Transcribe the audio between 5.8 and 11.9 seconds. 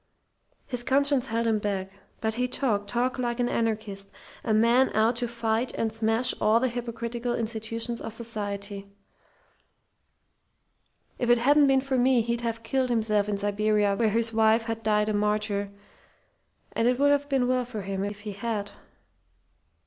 smash all the hypocritical institutions of society. If it hadn't been